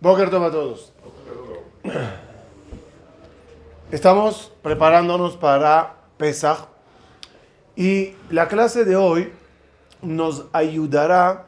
[0.00, 0.92] Boker a todos.
[3.90, 6.68] Estamos preparándonos para Pesach
[7.74, 9.32] y la clase de hoy
[10.00, 11.46] nos ayudará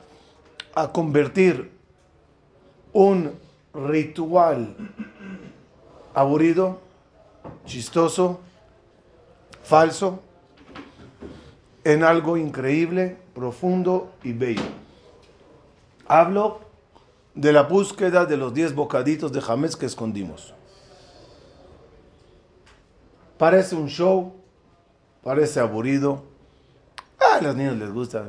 [0.75, 1.71] a convertir
[2.93, 3.38] un
[3.72, 4.74] ritual
[6.12, 6.80] aburrido,
[7.67, 8.40] chistoso,
[9.62, 10.19] falso,
[11.85, 14.62] en algo increíble, profundo y bello.
[16.09, 16.70] Hablo
[17.34, 20.55] de la búsqueda de los 10 bocaditos de jamés que escondimos.
[23.38, 24.34] Parece un show,
[25.22, 26.24] parece aburrido.
[27.19, 28.24] Ah, a los niños les gusta.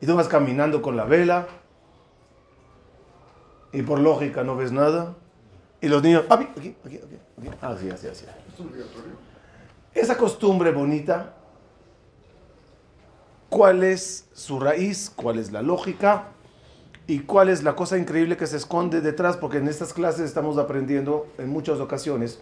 [0.00, 1.46] Y tú vas caminando con la vela
[3.72, 5.14] y por lógica no ves nada.
[5.80, 7.48] Y los niños, aquí, aquí, aquí, aquí.
[7.60, 8.24] Así, así, así.
[9.92, 11.34] Esa costumbre bonita,
[13.48, 15.12] ¿cuál es su raíz?
[15.14, 16.33] ¿Cuál es la lógica?
[17.06, 20.56] Y cuál es la cosa increíble que se esconde detrás, porque en estas clases estamos
[20.56, 22.40] aprendiendo en muchas ocasiones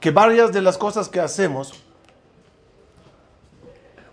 [0.00, 1.82] que varias de las cosas que hacemos,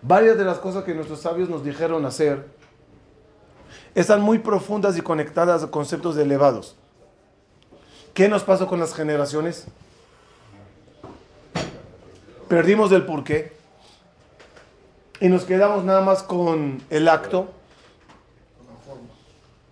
[0.01, 2.47] varias de las cosas que nuestros sabios nos dijeron hacer,
[3.93, 6.77] están muy profundas y conectadas a conceptos elevados.
[8.13, 9.65] ¿Qué nos pasó con las generaciones?
[12.47, 13.51] Perdimos el porqué
[15.19, 17.49] y nos quedamos nada más con el acto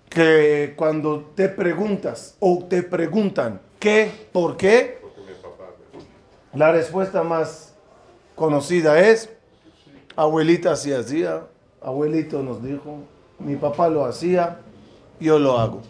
[0.10, 5.00] que cuando te preguntas o te preguntan qué, por qué,
[6.54, 7.76] la respuesta más
[8.36, 9.30] conocida es,
[10.16, 11.44] abuelita así hacía,
[11.82, 12.98] abuelito nos dijo,
[13.38, 14.60] mi papá lo hacía,
[15.20, 15.82] yo lo hago.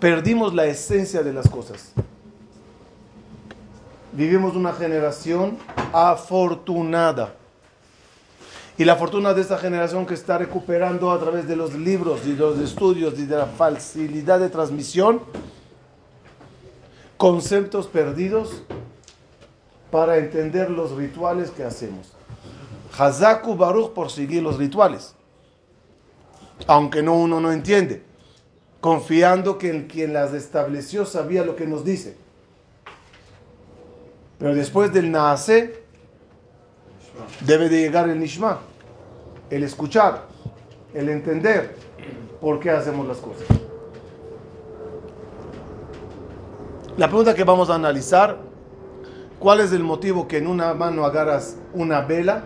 [0.00, 1.92] Perdimos la esencia de las cosas.
[4.12, 5.58] Vivimos una generación
[5.92, 7.34] afortunada
[8.78, 12.36] y la fortuna de esta generación que está recuperando a través de los libros y
[12.36, 15.20] los estudios y de la facilidad de transmisión
[17.16, 18.62] conceptos perdidos
[19.90, 22.12] para entender los rituales que hacemos.
[22.96, 25.14] Hazaku Baruch por seguir los rituales,
[26.68, 28.04] aunque no uno no entiende,
[28.80, 32.16] confiando que el quien las estableció sabía lo que nos dice.
[34.38, 35.87] Pero después del Naase,
[37.40, 38.58] debe de llegar el Nishma,
[39.50, 40.26] el escuchar,
[40.94, 41.76] el entender
[42.40, 43.46] por qué hacemos las cosas.
[46.96, 48.38] La pregunta que vamos a analizar,
[49.38, 52.42] ¿cuál es el motivo que en una mano agarras una vela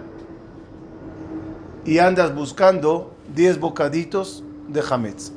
[1.85, 5.33] y andas buscando 10 bocaditos de hametz?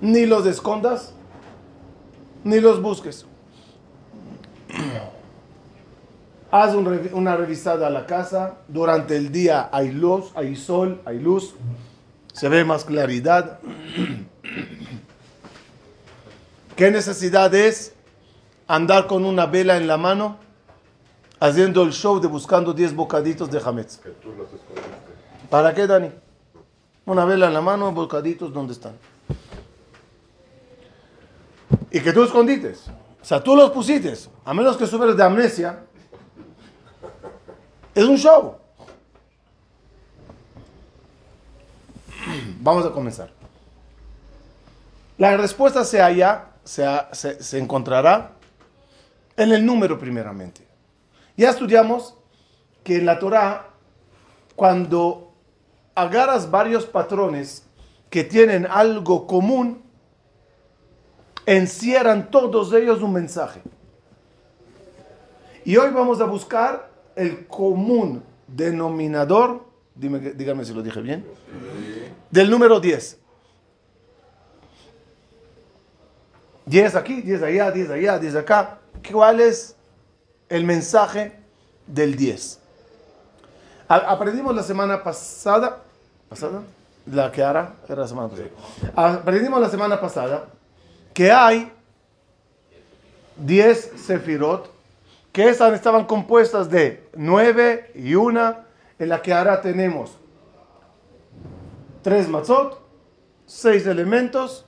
[0.00, 1.14] Ni los escondas,
[2.42, 3.26] ni los busques.
[6.52, 8.56] Haz una revisada a la casa.
[8.68, 11.54] Durante el día hay luz, hay sol, hay luz.
[12.34, 13.58] Se ve más claridad.
[16.76, 17.94] ¿Qué necesidad es
[18.68, 20.36] andar con una vela en la mano
[21.40, 24.00] haciendo el show de buscando 10 bocaditos de Hametz?
[25.48, 26.10] ¿Para qué, Dani?
[27.06, 28.92] Una vela en la mano, bocaditos, ¿dónde están?
[31.90, 32.90] Y que tú escondites.
[33.22, 34.12] O sea, tú los pusiste.
[34.44, 35.86] A menos que subes de amnesia,
[37.94, 38.56] es un show.
[42.60, 43.30] Vamos a comenzar.
[45.18, 48.32] La respuesta se halla, se, se, encontrará
[49.36, 50.66] en el número primeramente.
[51.36, 52.16] Ya estudiamos
[52.82, 53.66] que en la Torah,
[54.56, 55.32] cuando
[55.94, 57.64] agarras varios patrones
[58.10, 59.82] que tienen algo común,
[61.46, 63.62] encierran todos ellos un mensaje.
[65.64, 69.64] Y hoy vamos a buscar el común denominador,
[69.94, 71.24] dime, dígame si lo dije bien,
[72.30, 73.18] del número 10.
[76.66, 78.78] 10 aquí, 10 allá, 10 allá, 10 acá.
[79.10, 79.76] ¿Cuál es
[80.48, 81.38] el mensaje
[81.86, 82.60] del 10?
[83.88, 85.82] Aprendimos la semana pasada,
[86.28, 86.62] ¿pasada?
[87.06, 88.48] La que hará, era la semana pasada.
[88.94, 90.46] Aprendimos la semana pasada
[91.12, 91.70] que hay
[93.36, 94.71] 10 sefirot
[95.32, 98.66] que esas estaban compuestas de nueve y una,
[98.98, 100.18] en la que ahora tenemos
[102.02, 102.80] tres matzot,
[103.46, 104.66] seis elementos,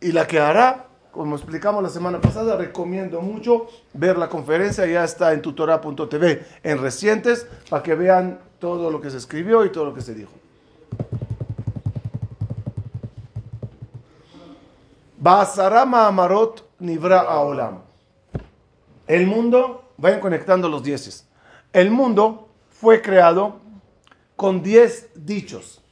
[0.00, 5.04] y la que hará, como explicamos la semana pasada, recomiendo mucho ver la conferencia, ya
[5.04, 9.86] está en tutora.tv en recientes, para que vean todo lo que se escribió y todo
[9.86, 10.32] lo que se dijo.
[15.18, 17.91] Basarama Amarot Nivra Aolam.
[19.06, 21.28] El mundo, vayan conectando los dieces.
[21.72, 23.60] El mundo fue creado
[24.36, 25.82] con diez dichos.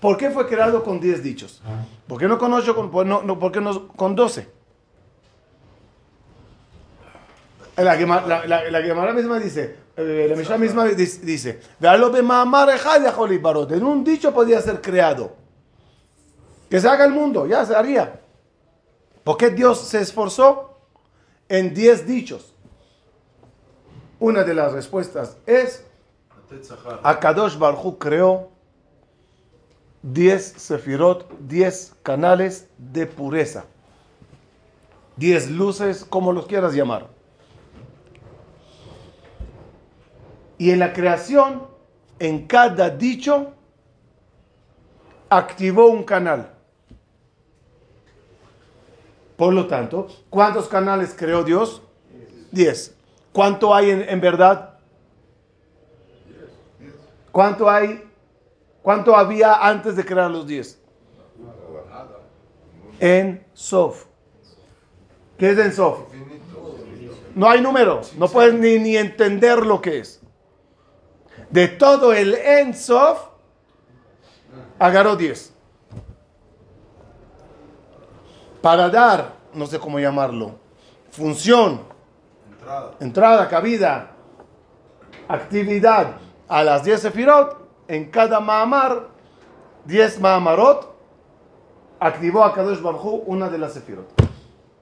[0.00, 1.60] ¿Por qué fue creado con 10 dichos?
[2.06, 2.74] ¿Por qué no con 8?
[2.74, 4.48] Con, no, no, ¿Por qué no con 12?
[7.76, 11.60] La Gemara la, la, la misma dice, eh, la Mishnah misma dice,
[13.70, 15.36] en un dicho podía ser creado.
[16.68, 18.20] Que se haga el mundo, ya se haría.
[19.22, 20.67] ¿Por qué Dios se esforzó
[21.48, 22.54] en 10 dichos?
[24.20, 25.84] Una de las respuestas es,
[27.02, 28.50] Akadosh Barhu creó
[30.02, 33.64] 10 sefirot, 10 canales de pureza.
[35.16, 37.08] 10 luces, como los quieras llamar.
[40.58, 41.66] Y en la creación,
[42.18, 43.52] en cada dicho,
[45.28, 46.57] activó un canal.
[49.38, 51.80] Por lo tanto, ¿cuántos canales creó Dios?
[52.52, 52.94] Diez.
[53.32, 54.74] ¿Cuánto hay en, verdad?
[57.32, 58.04] ¿Cuánto hay?
[58.82, 60.78] ¿Cuánto había antes de crear los diez?
[63.00, 64.04] En Sof.
[65.38, 66.00] ¿Qué es en Sof?
[67.34, 68.02] No hay número.
[68.18, 70.20] No puedes ni, ni entender lo que es
[71.50, 73.28] de todo el Ensof,
[74.78, 75.54] agarró 10.
[78.68, 80.56] Para dar, no sé cómo llamarlo,
[81.10, 81.80] función,
[83.00, 84.10] entrada, cabida,
[85.26, 86.16] actividad
[86.46, 87.56] a las 10 sefirot,
[87.88, 89.08] en cada Mahamar,
[89.86, 90.94] 10 Mahamarot,
[91.98, 94.06] activó a Kadosh Barhu una de las sefirot.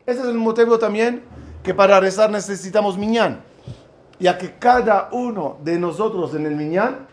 [0.05, 1.23] Ese es el motivo también
[1.63, 3.45] que para rezar necesitamos miñán
[4.19, 7.07] ya que cada uno de nosotros en el Miñán,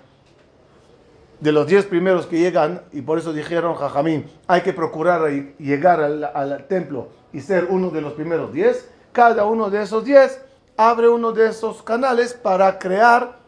[1.44, 5.30] de los diez primeros que llegan, y por eso dijeron Jajamín, hay que procurar
[5.60, 10.40] llegar al, templo y ser uno de los primeros diez, cada uno de esos diez
[10.78, 13.40] abre uno de esos canales para crear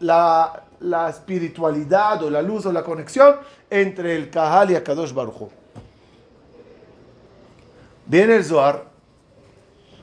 [0.00, 0.64] la,
[1.08, 3.36] espiritualidad o la luz o la conexión
[3.70, 5.48] entre el Kahal y Akadosh Baruj
[8.04, 8.84] Viene el Zohar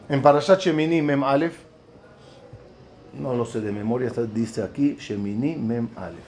[0.10, 1.57] en Parashat Shemini Mem Aleph.
[3.13, 6.26] No lo sé de memoria, dice aquí Shemini Mem Alef.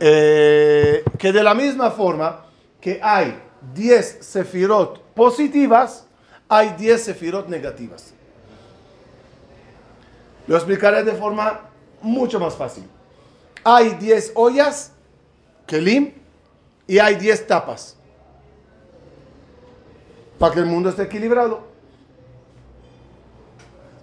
[0.00, 2.46] Eh, que de la misma forma
[2.80, 3.40] que hay
[3.74, 6.06] 10 sefirot positivas,
[6.48, 8.12] hay 10 sefirot negativas.
[10.46, 11.60] Lo explicaré de forma
[12.02, 12.84] mucho más fácil.
[13.62, 14.92] Hay 10 ollas,
[15.66, 16.12] kelim,
[16.86, 17.96] y hay 10 tapas.
[20.38, 21.62] Para que el mundo esté equilibrado.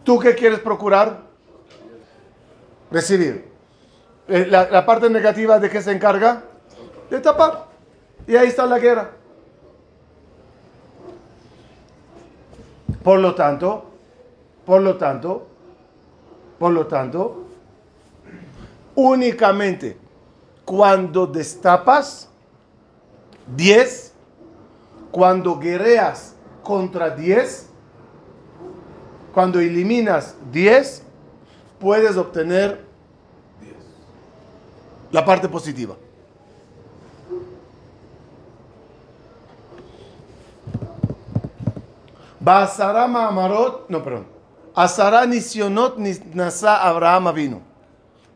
[0.04, 1.32] ¿Tú qué quieres procurar?
[2.92, 3.51] recibir.
[4.34, 6.44] Eh, la, parte negativa de qué se encarga?
[7.10, 7.66] De tapar.
[8.26, 9.10] Y ahí está la guerra.
[13.04, 13.84] Por lo tanto,
[14.66, 15.48] por lo tanto,
[16.58, 17.44] por lo tanto,
[18.96, 19.98] únicamente
[20.64, 22.30] cuando destapas
[23.54, 24.14] 10,
[25.12, 27.68] cuando guerreas contra 10,
[29.34, 31.04] cuando eliminas 10,
[31.82, 32.91] puedes obtener
[35.12, 35.96] la parte positiva.
[42.40, 44.26] Basarama Amarot, no, perdón.
[44.74, 45.98] Asara Nisionot
[46.34, 47.62] Nasa Abraham vino.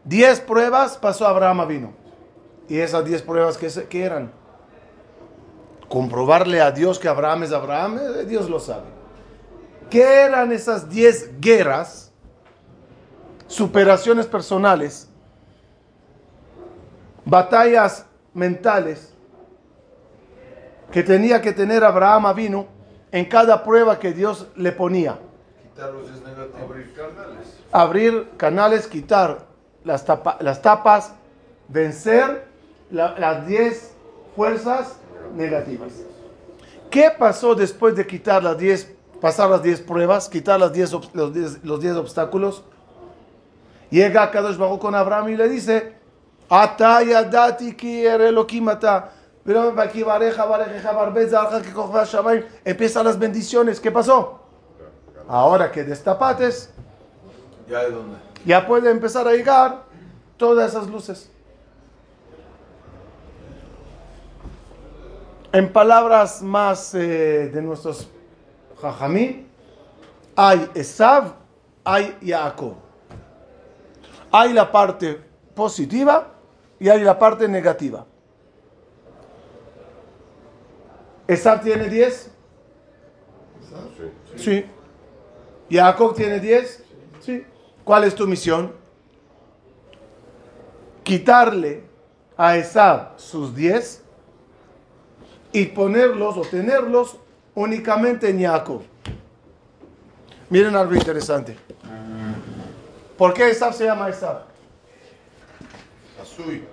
[0.03, 1.93] Diez pruebas pasó Abraham vino.
[2.69, 4.31] Y esas diez pruebas, ¿qué, eran?
[5.89, 8.85] Comprobarle a Dios que Abraham es Abraham, eh, Dios lo sabe.
[9.89, 12.05] ¿Qué eran esas diez guerras?
[13.47, 15.09] superaciones personales,
[17.25, 19.13] batallas mentales
[20.91, 22.67] que tenía que tener Abraham vino
[23.11, 25.19] en cada prueba que Dios le ponía.
[26.61, 27.57] Abrir canales.
[27.71, 29.45] Abrir canales, quitar
[29.83, 30.05] las,
[30.39, 31.13] las tapas,
[31.67, 32.45] vencer
[32.91, 33.93] las 10
[34.35, 34.97] fuerzas
[35.35, 35.91] negativas.
[36.89, 40.71] ¿Qué pasó después de quitar las 10, pasar las 10 pruebas, quitar las
[41.13, 42.63] los 10 obstáculos?
[43.89, 45.93] Llega Kadosh Baruch con Abraham y le dice,
[46.49, 49.11] Atayadati ki Elohimata.
[49.45, 53.79] Pero aquí bareja, bareja, barbeza, que Empiezan las bendiciones.
[53.79, 54.39] ¿Qué pasó?
[55.27, 56.71] Ahora que destapates,
[57.69, 57.81] ya,
[58.43, 59.83] ya puede empezar a llegar
[60.37, 61.29] todas esas luces.
[65.51, 68.07] En palabras más eh, de nuestros
[68.81, 69.47] jajamí,
[70.35, 71.33] hay Esav,
[71.83, 72.73] hay Yaakov.
[74.31, 75.21] Hay la parte
[75.55, 76.34] positiva
[76.79, 78.05] y hay la parte negativa.
[81.27, 82.31] ¿Esab tiene 10?
[84.35, 84.65] Sí.
[85.69, 86.83] ¿Jacob tiene 10?
[87.21, 87.45] Sí.
[87.83, 88.73] ¿Cuál es tu misión?
[91.03, 91.83] Quitarle
[92.37, 94.03] a Esab sus diez
[95.51, 97.17] y ponerlos o tenerlos
[97.53, 98.81] únicamente en Jacob.
[100.49, 101.57] Miren algo interesante.
[103.17, 104.54] ¿Por qué Esab se llama Esab?
[106.35, 106.67] Azul.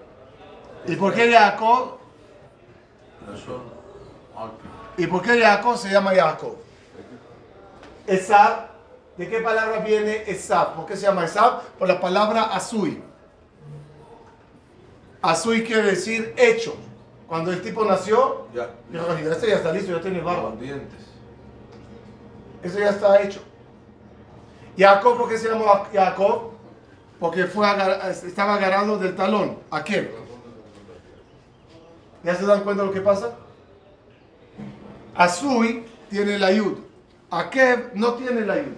[0.87, 1.99] ¿Y por qué Jacob?
[4.97, 6.57] ¿Y por qué Jacob se llama Jacob?
[8.07, 8.67] Esab,
[9.17, 10.75] ¿de qué palabra viene Esab?
[10.75, 11.63] ¿Por qué se llama Esab?
[11.79, 13.01] Por la palabra Azui.
[15.23, 16.75] Azui quiere decir hecho.
[17.29, 18.69] Cuando el tipo nació, Ya.
[18.91, 20.51] dijo, "Ay, este ya está listo, ya tiene barba.
[20.51, 21.01] Con dientes.
[22.63, 23.41] Eso ya está hecho.
[24.77, 26.52] Jacob, ¿por qué se llamó Jacob?
[27.23, 29.57] Porque fue agar- estaba agarrando del talón.
[29.71, 30.13] ¿A qué?
[32.25, 33.31] ¿Ya se dan cuenta de lo que pasa?
[35.15, 36.79] Azui tiene la yud.
[37.31, 38.75] Akev no tiene la yud.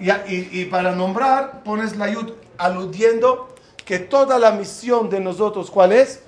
[0.00, 3.54] Y, a- y- y para nombrar pones la yud aludiendo
[3.84, 6.20] que toda la misión de nosotros, ¿cuál es?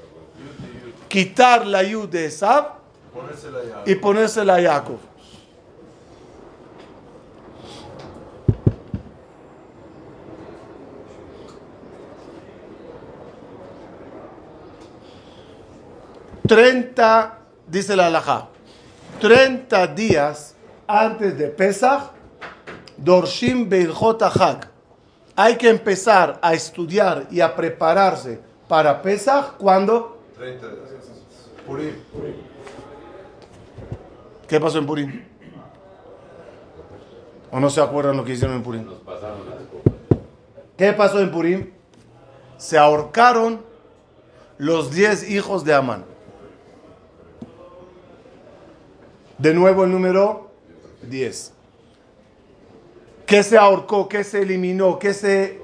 [1.09, 2.75] Quitar la yud de Esab
[3.87, 4.99] y ponérsela a Jacob.
[16.53, 18.49] Treinta, dice la halajá,
[19.19, 20.55] treinta días
[20.87, 22.11] antes de Pesach,
[22.99, 24.69] Dorshim Beilchot Hag.
[25.35, 30.79] Hay que empezar a estudiar y a prepararse para Pesach cuando 30 días.
[31.67, 31.95] Purim.
[34.47, 35.25] ¿Qué pasó en Purim?
[37.51, 38.91] ¿O no se acuerdan lo que hicieron en Purim?
[40.77, 41.71] ¿Qué pasó en Purim?
[42.59, 43.63] Se ahorcaron
[44.59, 46.12] los diez hijos de Amán.
[49.39, 50.51] De nuevo el número
[51.03, 51.53] 10.
[53.27, 54.09] ¿Qué se ahorcó?
[54.09, 54.99] ¿Qué se eliminó?
[54.99, 55.61] ¿Qué se...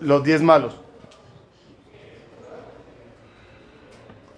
[0.00, 0.74] Los diez malos.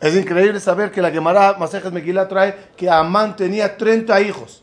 [0.00, 4.62] Es increíble saber que la Gemara Masejes Megillah trae que Amán tenía 30 hijos.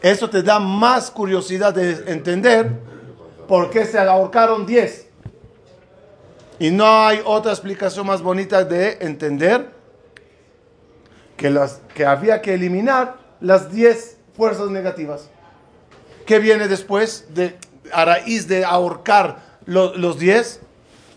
[0.00, 2.68] Eso te da más curiosidad de entender
[3.46, 5.08] por qué se ahorcaron 10.
[6.58, 9.68] Y no hay otra explicación más bonita de entender
[11.42, 15.28] que, las, que había que eliminar las 10 fuerzas negativas.
[16.24, 17.58] ¿Qué viene después de,
[17.92, 20.60] a raíz de ahorcar lo- los 10?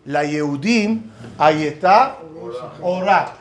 [0.05, 2.17] La Yehudim, ahí está,
[2.81, 3.33] Ora.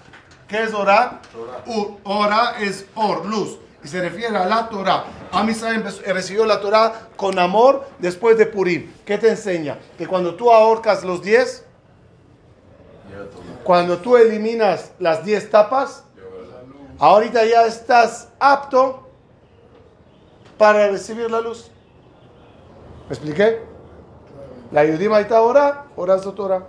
[0.47, 1.21] ¿Qué es Ora?
[1.67, 3.59] U- Ora es Or, luz.
[3.83, 5.05] Y se refiere a la Torah.
[5.33, 8.91] Am Israel empezó- recibió la Torah con amor después de Purim.
[9.05, 9.79] ¿Qué te enseña?
[9.99, 11.65] Que cuando tú ahorcas los 10,
[13.11, 13.43] Ya todo.
[13.63, 16.04] cuando tú eliminas las 10 tapas,
[16.99, 19.09] ahorita ya estás apto
[20.59, 21.71] para recibir la luz.
[23.09, 23.61] ¿Me expliqué?
[24.73, 26.67] La Yudim ahí está ahora, ahora Torah.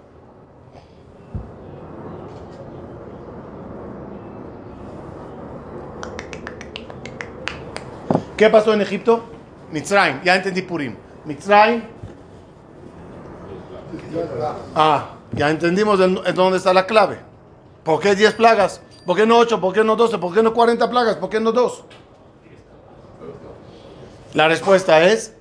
[8.37, 9.23] ¿Qué pasó en Egipto?
[9.71, 10.95] Mitzrayim, ya entendí Purim.
[11.23, 11.83] Mitzrayim.
[14.75, 17.19] Ah, ya entendimos en, en dónde está la clave.
[17.83, 18.81] ¿Por qué 10 plagas?
[19.05, 19.61] ¿Por qué no 8?
[19.61, 20.17] ¿Por qué no 12?
[20.17, 21.15] ¿Por qué no 40 plagas?
[21.17, 21.83] ¿Por qué no 2?
[24.33, 25.33] La respuesta es,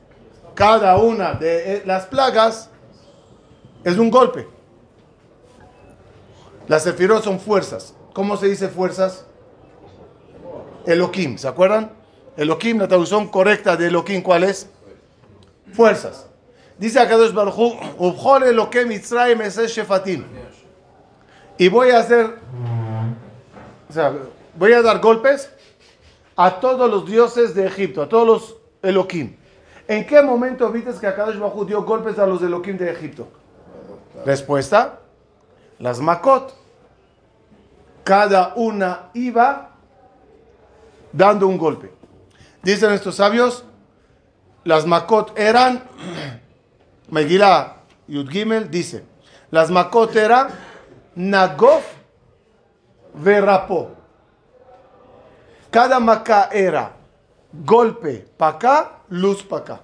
[0.54, 2.70] cada una de eh, las plagas
[3.82, 4.46] es un golpe.
[6.68, 7.94] Las sefirot son fuerzas.
[8.12, 9.26] ¿Cómo se dice fuerzas?
[10.86, 11.92] Elohim, ¿se acuerdan?
[12.36, 14.68] Elohim, la traducción correcta de Elohim, ¿cuál es?
[15.72, 16.26] Fuerzas.
[16.78, 17.56] Dice Dios Baruj
[18.86, 20.24] Mitzrayim Eses Shefatim.
[21.58, 22.38] Y voy a hacer,
[24.56, 25.50] voy a dar golpes
[26.36, 29.36] a todos los dioses de Egipto, a todos los Elohim.
[29.86, 33.28] ¿En qué momento viste que Akadosh Baruj dio golpes a los Elohim de Egipto?
[34.24, 35.00] Respuesta,
[35.78, 36.54] las Makot.
[38.02, 39.70] Cada una iba
[41.12, 41.90] dando un golpe.
[42.62, 43.64] Dicen estos sabios,
[44.64, 45.84] las Makot eran,
[47.10, 47.76] Megillah
[48.08, 49.04] Yud Gimel dice,
[49.50, 50.48] las Makot eran
[51.14, 51.84] Nagof
[53.14, 53.90] Verapó.
[55.70, 56.92] Cada Maká era
[57.52, 59.80] golpe para acá, luz para acá.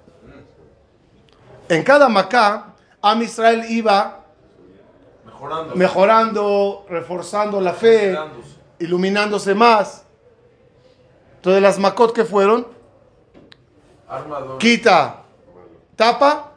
[1.69, 2.67] En cada Maká,
[3.03, 4.21] Am Israel iba
[5.25, 5.75] Mejorando.
[5.77, 8.57] mejorando, reforzando la fe, Iluminándose.
[8.81, 10.05] iluminándose más.
[11.37, 12.67] Entonces las Makot que fueron,
[14.09, 14.59] Armador.
[14.59, 15.23] quita,
[15.97, 16.53] tapa,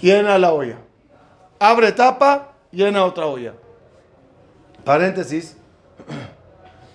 [0.00, 0.78] llena la olla.
[1.60, 3.52] Abre tapa, llena otra olla.
[4.88, 5.54] Paréntesis.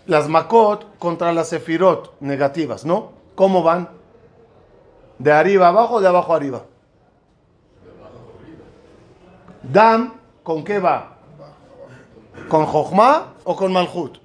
[0.07, 3.11] Las Makot contra las Sefirot negativas, ¿no?
[3.35, 3.87] ¿Cómo van?
[5.19, 6.63] ¿De arriba abajo o de abajo arriba?
[9.61, 11.17] Dam, ¿con qué va?
[12.49, 14.17] ¿Con Jochma o con Malhut?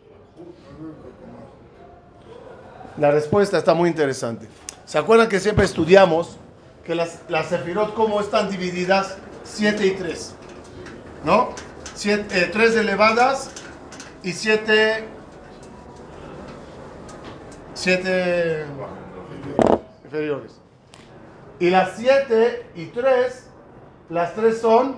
[2.96, 4.48] La respuesta está muy interesante.
[4.86, 6.38] ¿Se acuerdan que siempre estudiamos
[6.86, 9.18] que las, las sefirot, cómo están divididas?
[9.44, 10.34] 7 y 3.
[11.26, 11.50] ¿No?
[12.02, 13.50] 3 elevadas
[14.22, 15.04] y 7
[17.78, 18.66] 7
[20.04, 20.60] inferiores.
[21.60, 23.46] Y las 7 y 3,
[24.10, 24.96] las 3 son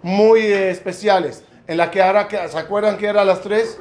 [0.00, 1.44] muy eh, especiales.
[1.66, 3.80] En la que ahora, ¿se acuerdan que eran las 3?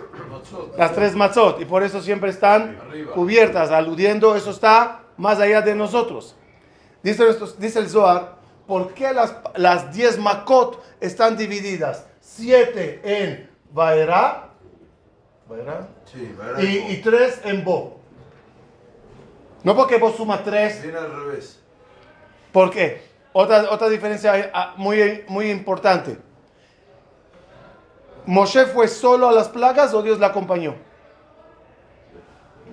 [0.77, 1.61] Las 3 matzot.
[1.61, 2.79] Y por eso siempre están
[3.13, 6.35] cubiertas, aludiendo, eso está más allá de nosotros.
[7.03, 7.23] Dice,
[7.59, 12.05] dice el Zohar, ¿por qué las, las 10 makot están divididas?
[12.19, 14.51] 7 en Baera,
[16.05, 17.99] Sí, y, y 3 en Bo.
[19.63, 20.81] No porque vos suma 3.
[20.81, 21.59] Viene al revés.
[22.51, 23.03] ¿Por qué?
[23.33, 26.17] Otra, otra diferencia ah, muy, muy importante.
[28.25, 30.75] ¿Moshe fue solo a las plagas o Dios le acompañó?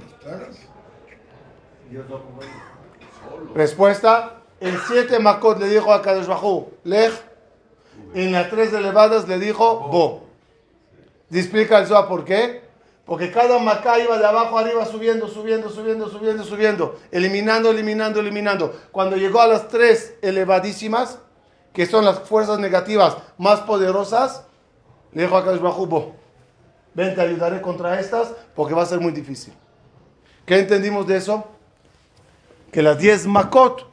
[0.00, 0.56] Las plagas.
[3.54, 7.12] Respuesta, el 7 Makot le dijo a Kadosh Bajú, Lej,
[8.14, 10.27] en las 3 elevadas le dijo, Bo.
[11.30, 12.66] Explica el por qué.
[13.04, 18.78] Porque cada Macá iba de abajo arriba subiendo, subiendo, subiendo, subiendo, subiendo, eliminando, eliminando, eliminando.
[18.92, 21.18] Cuando llegó a las 3 elevadísimas,
[21.72, 24.44] que son las fuerzas negativas más poderosas,
[25.12, 26.12] le dijo a Kadosh
[26.94, 29.54] ven, te ayudaré contra estas porque va a ser muy difícil.
[30.44, 31.46] ¿Qué entendimos de eso?
[32.72, 33.86] que las 10 makot,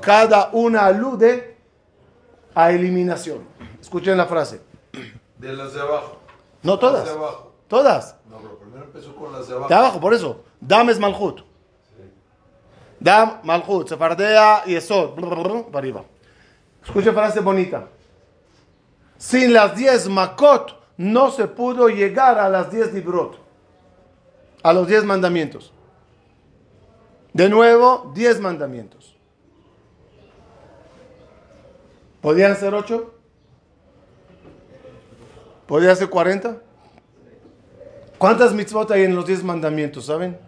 [0.00, 1.56] cada una alude
[2.54, 3.46] a eliminación.
[3.80, 4.60] Escuchen la frase.
[5.38, 6.20] De las de abajo.
[6.64, 7.04] No todas.
[7.04, 7.52] Las de abajo.
[7.68, 8.16] Todas.
[8.28, 9.68] No, pero primero empezó con las de abajo.
[9.68, 10.40] De abajo, por eso.
[10.60, 11.42] Dam es malhut.
[12.98, 15.14] Dam, malhut, sefardea y eso.
[15.14, 16.04] Para arriba.
[16.84, 17.88] Escuchen frase bonita.
[19.16, 23.38] Sin las 10 makot no se pudo llegar a las 10 librot.
[24.62, 25.72] A los 10 mandamientos.
[27.32, 29.16] De nuevo, 10 mandamientos.
[32.20, 33.14] ¿Podían ser 8?
[35.66, 36.56] ¿Podían ser 40?
[38.18, 40.38] ¿Cuántas mitzvot hay en los 10 mandamientos, saben?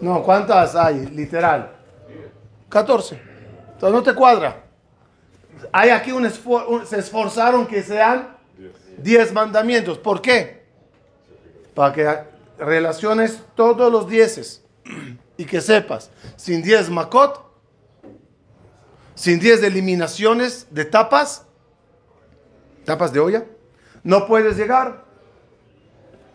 [0.00, 1.06] No, ¿cuántas hay?
[1.06, 1.72] Literal.
[2.68, 3.20] 14.
[3.74, 4.64] Entonces no te cuadra.
[5.70, 8.36] Hay aquí un esfuerzo, se esforzaron que sean
[8.98, 9.98] 10 mandamientos.
[9.98, 10.62] ¿Por qué?
[11.74, 12.18] Para que
[12.58, 14.64] relaciones todos los dieces
[15.36, 17.44] y que sepas, sin 10 makot,
[19.14, 21.44] sin 10 eliminaciones de tapas,
[22.84, 23.44] tapas de olla,
[24.04, 25.04] no puedes llegar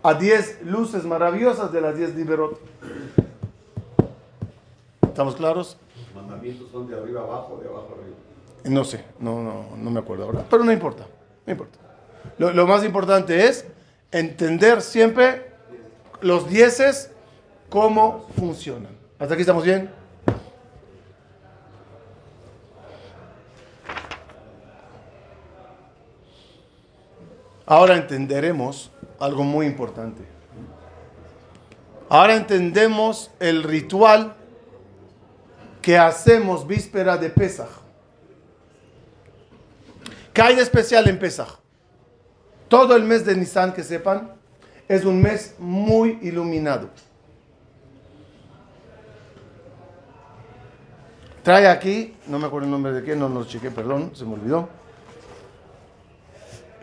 [0.04, 2.60] a 10 luces maravillosas de las 10 liberot.
[5.04, 5.78] ¿Estamos claros?
[5.96, 8.16] Los mandamientos son de arriba abajo, de abajo arriba.
[8.66, 11.08] No sé, no, no, no me acuerdo ahora, pero no importa,
[11.46, 11.78] no importa.
[12.38, 13.66] Lo, lo más importante es
[14.12, 15.52] entender siempre
[16.22, 17.12] los dieces
[17.70, 18.92] cómo funcionan.
[19.20, 19.90] ¿Hasta aquí estamos bien?
[27.68, 30.24] Ahora entenderemos algo muy importante.
[32.08, 34.36] Ahora entendemos el ritual
[35.82, 37.68] que hacemos víspera de Pesaj.
[40.34, 41.60] ¿Qué hay de especial en Pesaj?
[42.70, 44.32] Todo el mes de Nisan, que sepan,
[44.88, 46.90] es un mes muy iluminado.
[51.44, 54.36] Trae aquí, no me acuerdo el nombre de qué, no lo chequé, perdón, se me
[54.36, 54.70] olvidó.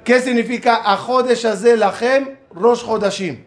[0.05, 3.45] ¿Qué significa Ajodesh Azel Lachem Rosh Hodashim?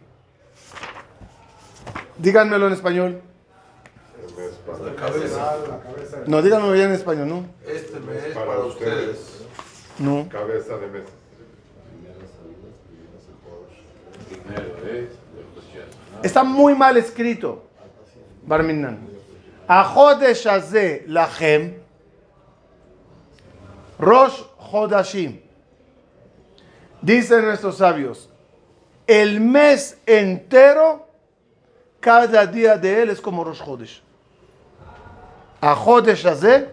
[2.18, 3.22] Díganmelo en español.
[4.84, 5.58] La cabeza.
[6.26, 7.46] No, díganmelo bien en español, ¿no?
[7.66, 9.10] Este mes Para para, ustedes.
[9.10, 9.48] ustedes.
[10.00, 10.28] No.
[10.30, 11.12] Cabeza de mesa.
[16.24, 17.64] Está muy mal escrito.
[18.46, 19.00] Barminan.
[19.68, 21.76] Ajodesh Azel Lachem
[24.00, 24.42] Rosh
[24.72, 25.47] Hodashim.
[27.08, 28.30] Dicen nuestros sabios,
[29.08, 31.08] el mes entero,
[32.02, 34.04] cada día de él es como Rosh Chodesh.
[35.62, 36.70] A Chodesh Hazé,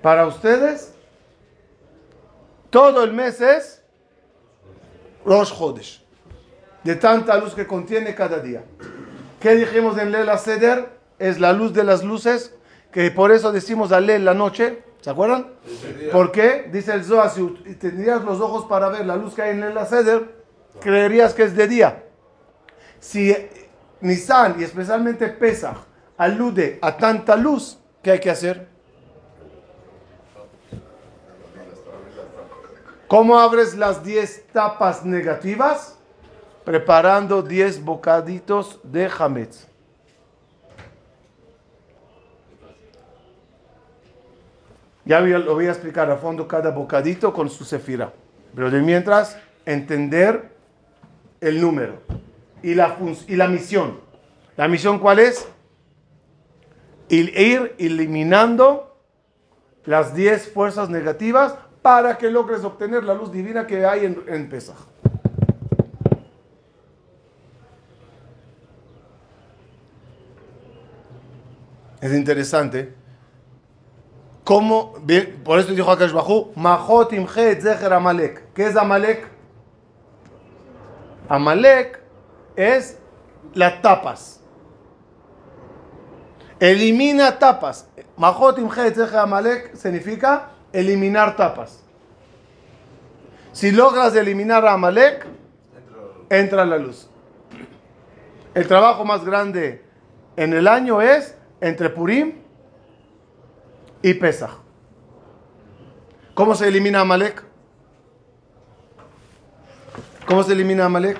[0.00, 0.94] para ustedes,
[2.70, 3.82] todo el mes es
[5.26, 6.02] Rosh Chodesh.
[6.84, 8.64] De tanta luz que contiene cada día.
[9.40, 10.88] ¿Qué dijimos en Lela Seder?
[11.18, 12.54] Es la luz de las luces,
[12.92, 14.87] que por eso decimos a la noche.
[15.08, 15.46] ¿Se acuerdan?
[15.64, 16.12] Ese día.
[16.12, 16.68] ¿Por qué?
[16.70, 19.86] Dice el Zohar, si tendrías los ojos para ver la luz que hay en el
[19.86, 20.44] Seder,
[20.82, 22.04] creerías que es de día.
[23.00, 23.34] Si
[24.02, 25.78] Nisan y especialmente Pesach
[26.18, 28.68] alude a tanta luz, ¿qué hay que hacer?
[33.06, 35.96] ¿Cómo abres las 10 tapas negativas?
[36.66, 39.67] Preparando 10 bocaditos de hametz.
[45.08, 48.12] Ya lo voy a explicar a fondo cada bocadito con su sefira.
[48.54, 50.50] Pero de mientras, entender
[51.40, 52.02] el número
[52.62, 54.00] y la, la misión.
[54.54, 55.48] ¿La misión cuál es?
[57.08, 57.32] Ir
[57.78, 58.98] eliminando
[59.86, 64.50] las 10 fuerzas negativas para que logres obtener la luz divina que hay en, en
[64.50, 64.76] Pesaj.
[72.02, 72.97] Es interesante
[74.48, 74.94] cómo,
[75.44, 78.54] por eso dijo Akash Bajú, Mahot imche et zecher Amalek.
[78.54, 79.28] ¿Qué es Amalek?
[81.28, 82.00] Amalek
[82.56, 82.96] es
[83.52, 84.40] las tapas.
[86.58, 87.90] Elimina tapas.
[88.16, 91.84] Mahot imche et zecher Amalek significa eliminar tapas.
[93.52, 95.26] Si logras eliminar a Amalek,
[96.30, 97.06] entra la luz.
[98.54, 99.84] El trabajo más grande
[100.36, 102.47] en el año es entre Purim
[104.02, 104.50] y Pesach.
[106.34, 107.44] ¿Cómo se elimina Amalek?
[110.26, 111.18] ¿Cómo se elimina Amalek?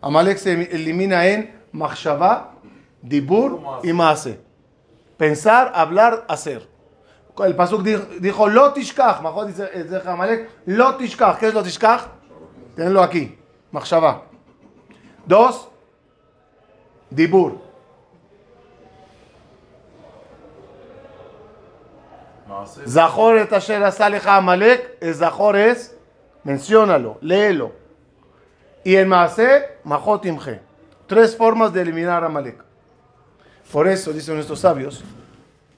[0.00, 2.52] Amalek se elimina en Machshava,
[3.00, 4.40] Dibur y Maase.
[5.16, 6.68] Pensar, hablar, hacer.
[7.38, 9.20] El Pasuk dijo, dijo Lotishkach.
[9.22, 11.38] Mejor dice, dice Amalek, Lotishkach.
[11.38, 12.02] ¿Qué es Lotishkach?
[12.76, 13.36] Tenlo aquí.
[13.72, 14.24] Machshava.
[15.26, 15.68] Dos,
[17.10, 17.60] Dibur.
[22.86, 25.96] Zahor et asher asa lecha Amalek, el Zahor es,
[26.44, 27.72] menciónalo, léelo.
[28.84, 30.60] Y en Maase, Mahot imche.
[31.06, 32.62] Tres formas de eliminar a Amalek.
[33.72, 35.02] Por eso dicen nuestros sabios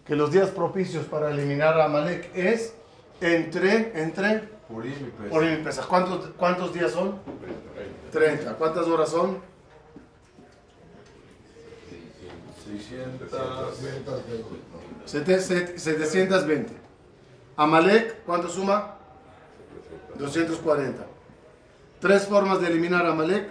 [0.07, 2.75] que los días propicios para eliminar a Amalek es
[3.21, 5.31] entre, entre, Purim y Pesach.
[5.31, 5.87] Purim y Pesach.
[5.87, 7.19] ¿Cuántos, ¿Cuántos días son?
[8.13, 8.55] 30.
[8.55, 9.39] ¿Cuántas horas son?
[12.65, 13.31] 600.
[15.07, 16.73] Sete- set- 720.
[17.57, 18.97] Amalek, ¿cuánto suma?
[20.19, 21.07] 240.
[22.01, 23.49] Tres formas de eliminar Amalek.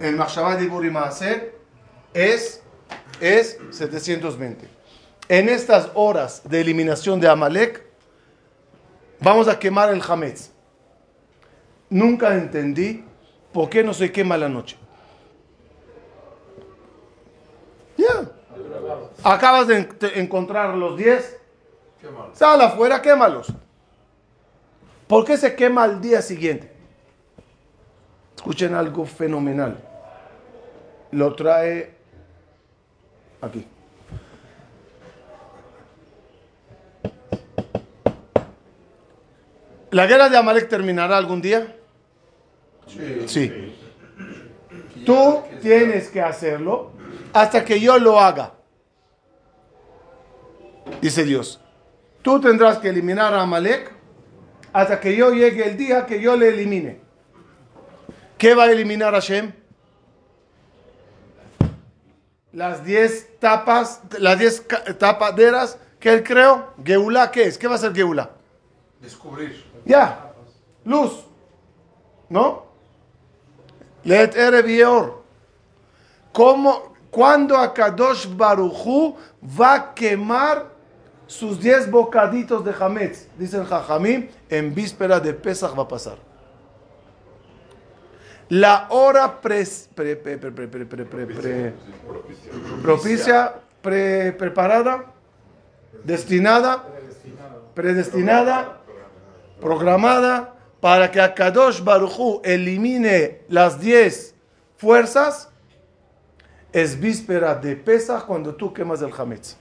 [0.00, 1.54] El Machshavah Dibur y Maaser
[2.14, 2.62] es,
[3.20, 4.66] es 720.
[5.28, 7.84] En estas horas de eliminación de Amalek,
[9.20, 10.50] vamos a quemar el Hametz.
[11.90, 13.04] Nunca entendí
[13.52, 14.76] por qué no se quema la noche.
[17.96, 18.30] Ya.
[19.22, 21.38] Acabas de en- de encontrar los 10.
[22.00, 22.30] Qué mal.
[22.32, 23.52] Sal afuera, quémalos.
[25.06, 26.72] ¿Por qué se quema al día siguiente?
[28.36, 29.76] Escuchen algo fenomenal.
[31.12, 31.94] Lo trae
[33.42, 33.66] aquí.
[39.90, 41.76] ¿La guerra de Amalek terminará algún día?
[42.86, 43.24] Sí.
[43.26, 43.76] Sí.
[45.04, 46.92] Tú tienes que hacerlo
[47.32, 48.52] hasta que yo lo haga.
[51.00, 51.60] Dice Dios.
[52.22, 53.92] Tú tendrás que eliminar a Amalek
[54.72, 57.00] hasta que yo llegue el día que yo le elimine.
[58.38, 59.52] ¿Qué va a eliminar Hashem?
[62.52, 66.72] Las 10 tapas, las 10 ca- tapaderas que él creó.
[66.84, 67.56] Geulá, ¿qué es?
[67.56, 68.30] ¿Qué va a ser Geulá?
[69.00, 69.64] Descubrir.
[69.84, 70.32] Ya,
[70.84, 71.24] luz,
[72.28, 72.64] ¿no?
[74.04, 75.22] Let Erev Yeor.
[76.32, 79.16] ¿Cómo, cuando Akadosh Baruchu
[79.58, 80.69] va a quemar
[81.30, 86.16] sus diez bocaditos de Hametz, dice el Jajamí, en víspera de Pesach va a pasar.
[88.48, 89.64] La hora pre,
[89.94, 90.42] pre, pre,
[92.82, 95.04] propicia, preparada,
[96.02, 96.84] destinada,
[97.74, 98.80] predestinada,
[99.60, 104.34] programada, para que Akadosh Baruchu elimine las diez
[104.78, 105.48] fuerzas,
[106.72, 109.59] es víspera de Pesach cuando tú quemas el Hametz.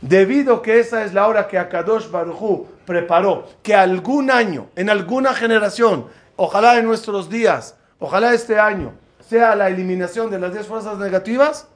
[0.00, 5.34] Debido que esa es la hora que Akadosh Baruchu preparó, que algún año, en alguna
[5.34, 10.98] generación, ojalá en nuestros días, ojalá este año, sea la eliminación de las 10 fuerzas
[10.98, 11.68] negativas,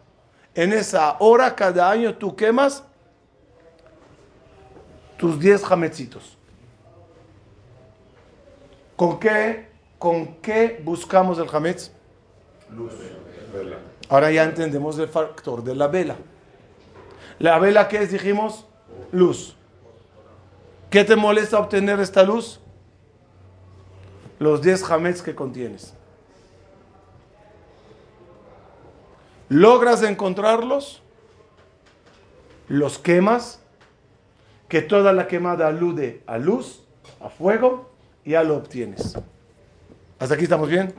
[0.55, 2.85] en esa hora cada año tú quemas
[5.19, 6.39] tus 10 jametzitos.
[8.97, 11.91] ¿Con qué, ¿Con qué buscamos el jametz?
[12.71, 12.93] Luz.
[13.53, 13.77] Vela.
[14.09, 16.17] Ahora ya entendemos el factor de la vela.
[17.39, 18.13] La vela, ¿qué es?
[18.13, 18.67] Dijimos,
[19.13, 19.57] luz.
[20.91, 22.61] ¿Qué te molesta obtener esta luz?
[24.39, 25.95] Los 10 jametz que contienes.
[29.49, 31.03] ¿Logras encontrarlos?
[32.69, 33.61] ¿Los quemas?
[34.75, 36.83] que toda la quemada alude a luz,
[37.21, 37.91] a fuego,
[38.25, 39.17] y ya lo obtienes.
[40.19, 40.95] ¿Hasta aquí estamos bien?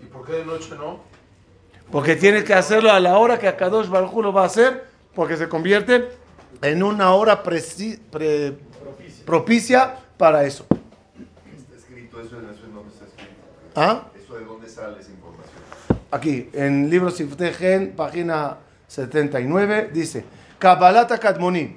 [0.00, 1.00] ¿Y por qué de noche no?
[1.90, 4.87] Porque tienes que hacerlo a la hora que Akadosh Baruj Hu lo va a hacer,
[5.18, 6.10] porque se convierte
[6.62, 8.56] en una hora preci- pre-
[9.26, 10.64] propicia para eso.
[10.70, 13.32] Está escrito eso, en eso en dónde está escrito.
[13.74, 14.04] ¿Ah?
[14.16, 15.58] Eso de dónde sale esa información.
[16.12, 20.24] Aquí, en libro Siftei Gen, página 79, dice,
[20.60, 21.76] Kabbalat Kadmonim,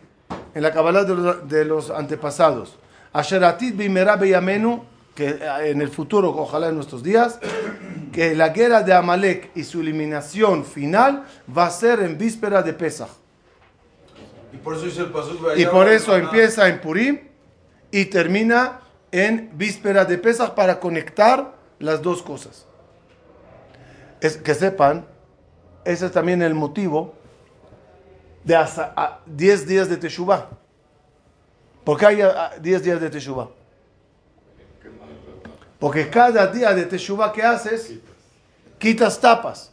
[0.54, 2.78] en la Kabbalah de los, de los antepasados,
[3.12, 4.84] Asheratit Bimera Beyamenu,
[5.16, 7.40] que eh, en el futuro, ojalá en nuestros días,
[8.14, 11.26] que la guerra de Amalek y su eliminación final
[11.58, 13.10] va a ser en víspera de Pesach.
[14.54, 17.20] Y por eso dice el pasuk Y por eso empieza en Purim
[17.92, 22.66] y termina en víspera de Pesach para conectar las dos cosas.
[24.20, 25.06] Es, que sepan,
[25.84, 27.14] ese es también el motivo
[28.44, 30.48] de hasta a- 10 días de Teshuvah.
[31.84, 33.50] ¿Por qué hay a- a 10 días de Teshuvah?
[35.80, 37.94] Porque cada día de Teshuvah que haces,
[38.78, 39.72] quitas tapas.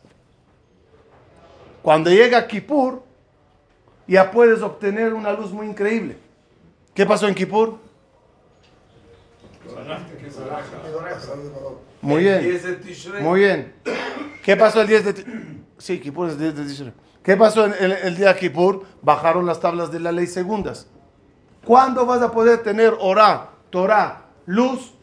[1.82, 3.02] Cuando llega Kippur,
[4.08, 6.16] ya puedes obtener una luz muy increíble.
[6.94, 7.78] ¿Qué pasó en Kippur?
[12.00, 12.40] Muy bien.
[12.42, 13.22] 10 de Tishrei.
[13.22, 13.74] Muy bien.
[14.42, 15.24] ¿Qué pasó el 10 de Ti-
[15.76, 16.92] Sí, Kippur es el 10 de Tishrei.
[17.22, 18.84] ¿Qué pasó el, día de Kippur?
[19.02, 20.88] Bajaron las tablas de la ley segundas.
[21.64, 24.94] ¿Cuándo vas a poder tener Orá, Torah, luz?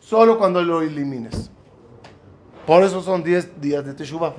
[0.00, 1.50] Solo cuando lo elimines.
[2.66, 4.34] Por eso son 10 días de Teshuvah.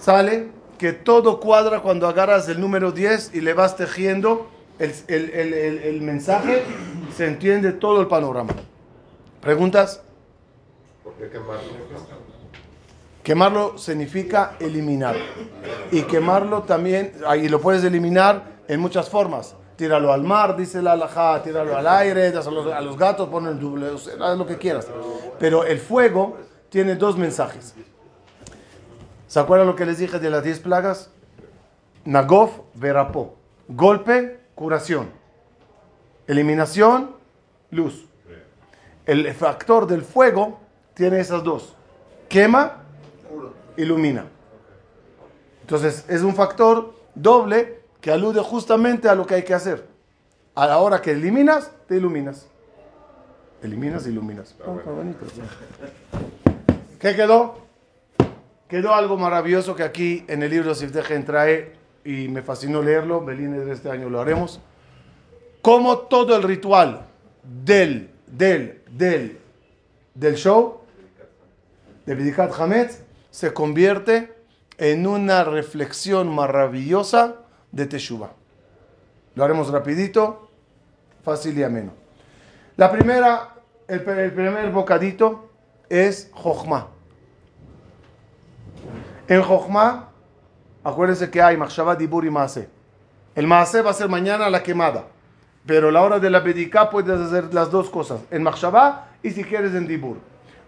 [0.00, 0.50] Sale
[0.84, 5.78] que todo cuadra cuando agarras el número 10 y le vas tejiendo el, el- el-
[5.78, 6.62] el- mensaje,
[7.16, 8.52] se entiende todo el panorama.
[9.40, 10.02] ¿Preguntas?
[11.02, 11.62] ¿Por qué quemarlo?
[13.22, 15.16] Quemarlo significa eliminar.
[15.90, 19.56] Y quemarlo también, ahí lo puedes eliminar en muchas formas.
[19.76, 23.86] Tíralo al mar, dice la alajá, tíralo al aire, dáselo a los gatos, ponen doble,
[24.20, 24.86] haz lo que quieras.
[25.38, 26.36] Pero el fuego
[26.68, 27.74] tiene dos mensajes.
[29.34, 31.10] ¿Se acuerdan lo que les dije de las 10 plagas?
[32.04, 33.34] Nagof, verapó.
[33.66, 35.10] Golpe, curación.
[36.28, 37.16] Eliminación,
[37.72, 38.06] luz.
[39.06, 40.60] El factor del fuego
[40.94, 41.74] tiene esas dos.
[42.28, 42.84] Quema,
[43.76, 44.26] ilumina.
[45.62, 49.84] Entonces es un factor doble que alude justamente a lo que hay que hacer.
[50.54, 52.46] A la hora que eliminas, te iluminas.
[53.64, 54.54] Eliminas, iluminas.
[57.00, 57.63] ¿Qué quedó?
[58.68, 61.72] Quedó algo maravilloso que aquí en el libro Siftejen trae
[62.04, 63.24] y me fascinó leerlo.
[63.24, 64.60] Belines de este año lo haremos.
[65.62, 67.06] Como todo el ritual
[67.42, 69.38] del, del, del,
[70.14, 70.80] del show
[72.06, 74.34] de Bidikat Hametz se convierte
[74.78, 77.36] en una reflexión maravillosa
[77.72, 78.32] de Teshuvah.
[79.34, 80.50] Lo haremos rapidito,
[81.24, 81.92] fácil y ameno.
[82.76, 83.54] La primera,
[83.88, 85.50] el, primer bocadito
[85.88, 86.88] es Jochma.
[89.26, 90.10] En Jochma,
[90.82, 92.68] acuérdense que hay Machshavah, Dibur y Maase.
[93.34, 95.04] El Maase va a ser mañana la quemada,
[95.64, 99.44] pero la hora de la Bediká puedes hacer las dos cosas, en Machshavah y si
[99.44, 100.18] quieres en Dibur.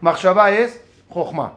[0.00, 1.52] Machshavah es Jochma.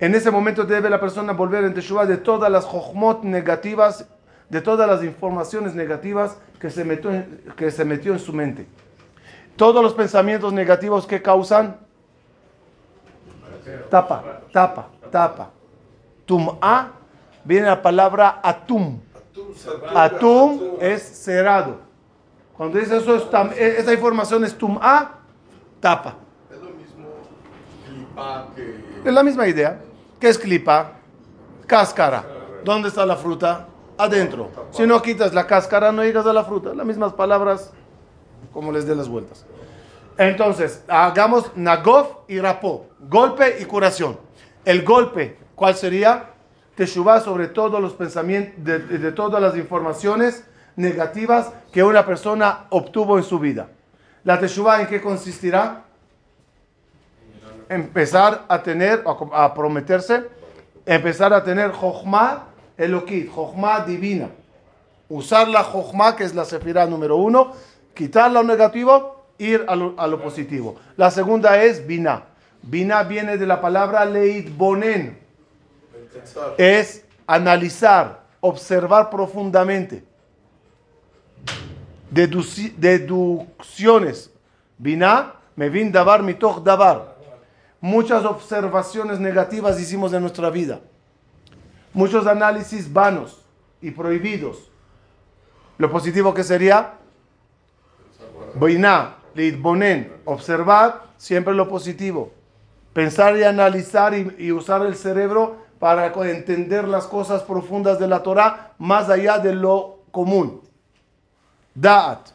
[0.00, 4.06] En ese momento debe la persona volver en Teshuvah de todas las Jochmot negativas,
[4.48, 7.10] de todas las informaciones negativas que se metió
[7.56, 8.66] que se metió en su mente.
[9.56, 11.76] Todos los pensamientos negativos que causan
[13.90, 15.50] tapa, tapa, tapa.
[16.24, 16.92] Tum'a
[17.44, 19.00] viene la palabra atum.
[19.94, 21.78] Atum es cerrado.
[22.56, 23.16] Cuando dice eso,
[23.56, 25.18] e- esa información es tum'a,
[25.80, 26.16] tapa.
[26.50, 27.08] Es lo mismo
[27.86, 28.84] clipa que...
[29.04, 29.80] Es la misma idea.
[30.20, 30.92] ¿Qué es clipa?
[31.66, 32.24] Cáscara.
[32.64, 33.66] ¿Dónde está la fruta?
[33.98, 34.50] Adentro.
[34.70, 36.74] Si no quitas la cáscara, no llegas a la fruta.
[36.74, 37.72] Las mismas palabras,
[38.52, 39.44] como les dé las vueltas.
[40.18, 42.86] Entonces, hagamos nagof y rapó.
[43.00, 44.18] Golpe y curación.
[44.64, 46.24] El golpe, ¿cuál sería?
[46.74, 50.44] Teshuvah sobre todos los pensamientos, de, todas las informaciones
[50.74, 53.68] negativas que una persona obtuvo en su vida.
[54.24, 55.84] ¿La Teshuvah en qué consistirá?
[57.68, 60.24] empezar a tener, a prometerse,
[60.84, 64.30] empezar a tener Jochma Elokit, Jochma divina.
[65.08, 67.52] Usar la Jochma, que es la sefirá número uno,
[67.94, 70.74] quitar lo negativo, ir a lo, a lo positivo.
[70.96, 72.24] La segunda es Bina.
[72.62, 75.21] Bina viene de la palabra Leit Bonen.
[76.58, 80.04] Es analizar, observar profundamente.
[82.10, 84.30] Deducciones.
[84.78, 87.16] Bina, me vin davar mitoch davar.
[87.80, 90.80] Muchas observaciones negativas hicimos en nuestra vida.
[91.92, 93.42] Muchos análisis vanos
[93.80, 94.70] y prohibidos.
[95.78, 96.94] Lo positivo que sería
[98.54, 102.32] Bonen, observar siempre lo positivo.
[102.92, 108.72] Pensar y analizar y usar el cerebro para entender las cosas profundas de la Torah
[108.78, 110.62] más allá de lo común.
[111.74, 112.28] Da'at.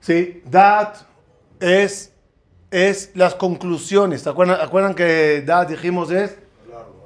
[0.00, 0.96] Sí, Da'at
[1.60, 2.12] es,
[2.72, 4.22] es las conclusiones.
[4.22, 6.43] ¿Se acuerdan, acuerdan que Da'at dijimos es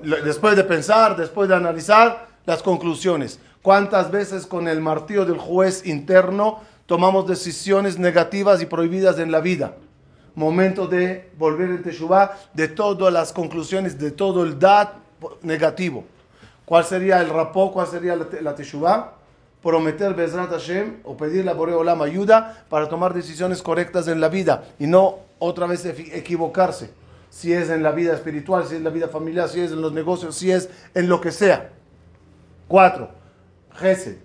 [0.03, 3.41] después de pensar, después de analizar, las conclusiones.
[3.63, 9.41] ¿Cuántas veces con el martillo del juez interno tomamos decisiones negativas y prohibidas en la
[9.41, 9.75] vida?
[10.35, 14.93] Momento de volver en Teshuvah, de todas las conclusiones, de todo el dat
[15.43, 16.05] negativo.
[16.65, 17.73] ¿Cuál sería el rapó?
[17.73, 19.15] ¿Cuál sería la, te- la Teshuvah?
[19.63, 24.63] Prometer Bezrat Hashem o pedirle a Boreolam ayuda para tomar decisiones correctas en la vida
[24.79, 26.91] y no otra vez equivocarse.
[27.31, 29.83] Si es en la vida espiritual, si es en la vida familiar, si es en
[29.83, 31.71] los negocios, si es en lo que sea.
[32.67, 33.11] Cuatro,
[33.75, 34.19] Gesed.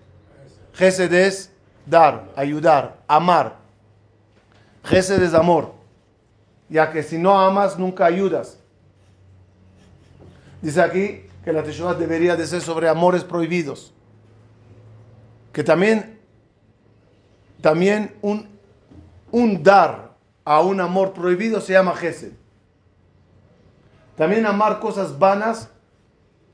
[0.73, 1.51] Gesed es
[1.85, 3.57] dar, ayudar, amar.
[4.83, 5.73] Gesed es amor.
[6.69, 8.57] Ya que si no amas, nunca ayudas.
[10.61, 13.93] Dice aquí que la Teshuvah debería de ser sobre amores prohibidos.
[15.51, 16.19] Que también,
[17.61, 18.47] también un,
[19.31, 20.13] un dar
[20.45, 22.31] a un amor prohibido se llama Gesed.
[24.15, 25.69] También amar cosas vanas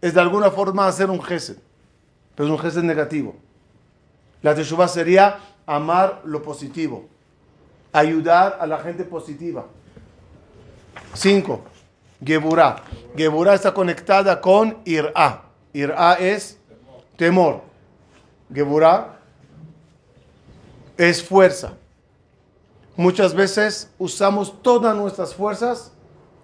[0.02, 1.58] es de alguna forma hacer un gesed,
[2.36, 3.36] pero es un gesed negativo.
[4.41, 7.06] La Teshuvah sería amar lo positivo,
[7.91, 9.65] ayudar a la gente positiva.
[11.13, 11.62] Cinco,
[12.24, 12.84] Geburah.
[13.15, 15.43] Geburah está conectada con Ir'a.
[15.74, 16.58] Ir'a es
[17.17, 17.62] temor.
[18.54, 19.19] Geburah
[20.98, 21.74] es fuerza.
[22.95, 25.91] Muchas veces usamos todas nuestras fuerzas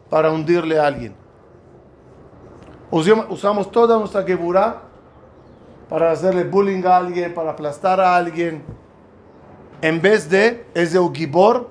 [0.10, 1.16] para hundirle a alguien.
[2.92, 4.82] Usamos- toda nuestra geburá
[5.90, 8.64] para hacerle bullying a alguien, para aplastar a alguien.
[9.82, 11.70] En vez de, es Ugibor,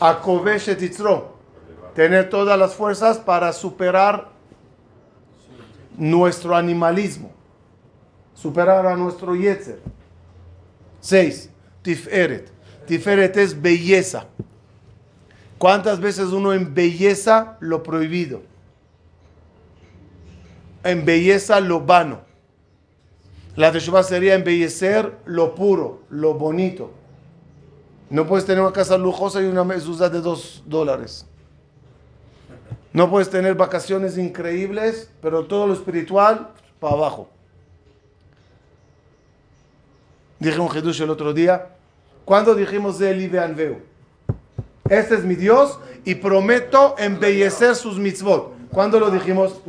[0.00, 1.34] a.
[1.94, 4.28] Tener todas las fuerzas para superar
[5.96, 7.30] nuestro animalismo.
[8.34, 9.80] Superar a nuestro Yetzer.
[11.00, 11.50] 6.
[11.82, 12.50] Tiferet.
[12.86, 14.26] Tiferet es belleza.
[15.58, 18.42] ¿Cuántas veces uno embelleza lo prohibido?
[20.84, 22.20] Embelleza lo vano.
[23.56, 26.90] La Teshuvah sería embellecer lo puro, lo bonito.
[28.10, 31.26] No puedes tener una casa lujosa y una mezuzá de dos dólares.
[32.92, 37.28] No puedes tener vacaciones increíbles, pero todo lo espiritual para abajo.
[40.38, 41.68] Dije un Hidush el otro día.
[42.26, 43.80] ¿Cuándo dijimos de Eli Veanveu?
[44.90, 48.54] Este es mi Dios y prometo embellecer sus mitzvot.
[48.70, 49.60] ¿Cuándo lo dijimos?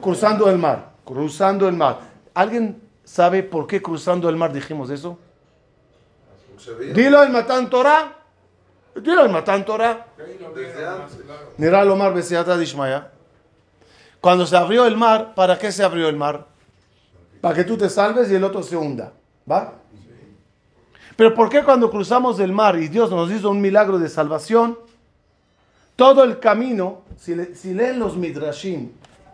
[0.00, 0.92] Cruzando el mar.
[1.04, 2.00] Cruzando el mar.
[2.34, 5.18] ¿Alguien sabe por qué cruzando el mar dijimos eso?
[6.94, 8.18] Dilo en Matan Torah.
[8.94, 10.06] Dilo en Matan Torah.
[14.20, 16.46] Cuando se abrió el mar, ¿para qué se abrió el mar?
[17.40, 19.12] Para que tú te salves y el otro se hunda.
[19.48, 19.74] ¿Va?
[21.16, 24.78] Pero ¿por qué cuando cruzamos el mar y Dios nos hizo un milagro de salvación,
[25.96, 28.90] todo el camino, si, le- si leen los midrashim,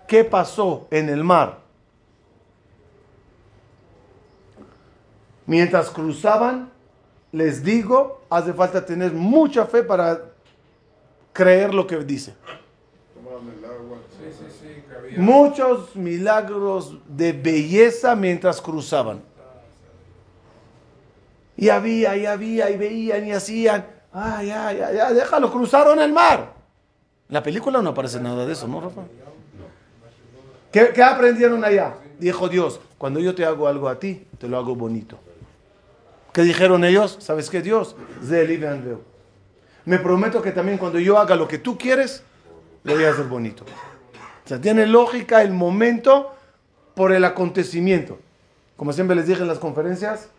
[0.07, 1.59] ¿qué pasó en el mar?
[5.47, 6.71] Mientras cruzaban,
[7.33, 10.21] les digo, hace falta tener mucha fe para
[11.33, 12.35] creer lo que dice.
[14.19, 15.19] Sí, sí, sí, que había.
[15.19, 19.21] Muchos milagros de belleza mientras cruzaban.
[21.63, 23.87] Y había, y había, y veían, y hacían.
[24.13, 26.55] Ay, ay, ay, ay, déjalo, cruzaron el mar.
[27.29, 29.03] En la película no aparece nada de eso, ¿no, Rafa?
[30.73, 31.95] ¿Qué, qué aprendieron allá?
[32.19, 35.21] Dijo Dios, cuando yo te hago algo a ti, te lo hago bonito.
[36.33, 37.19] ¿Qué dijeron ellos?
[37.21, 37.95] ¿Sabes qué, Dios?
[39.85, 42.25] Me prometo que también cuando yo haga lo que tú quieres,
[42.83, 43.63] lo voy a hacer bonito.
[44.45, 46.35] O sea, tiene lógica el momento
[46.97, 48.19] por el acontecimiento.
[48.75, 50.32] Como siempre les dije en las conferencias,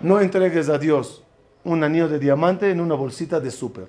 [0.00, 1.22] no entregues a Dios
[1.64, 3.88] un anillo de diamante en una bolsita de súper.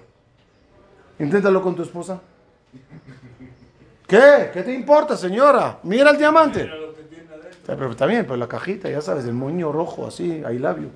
[1.20, 2.20] Inténtalo con tu esposa.
[4.07, 4.49] ¿Qué?
[4.53, 5.80] ¿Qué te importa, señora?
[5.84, 6.64] Mira el diamante.
[6.64, 6.93] Eh,
[7.66, 10.89] Pero también, pero la cajita, ya sabes, el moño rojo así, love you.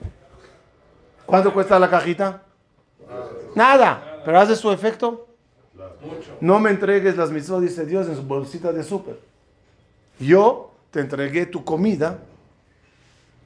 [1.26, 2.42] ¿Cuánto cuesta la cajita?
[3.56, 5.28] Nada, pero hace su efecto.
[6.42, 9.20] No me entregues las mitzvot, dice Dios, en su bolsita de súper.
[10.20, 12.20] Yo te entregué tu comida